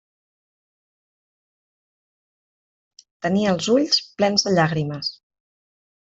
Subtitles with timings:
[3.25, 5.11] Tenia els ulls plens de llàgrimes.